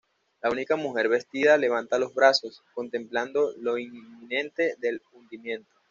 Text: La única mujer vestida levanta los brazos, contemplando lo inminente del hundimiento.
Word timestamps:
La 0.41 0.49
única 0.49 0.75
mujer 0.77 1.07
vestida 1.09 1.57
levanta 1.59 1.99
los 1.99 2.15
brazos, 2.15 2.63
contemplando 2.73 3.53
lo 3.59 3.77
inminente 3.77 4.73
del 4.79 4.99
hundimiento. 5.11 5.71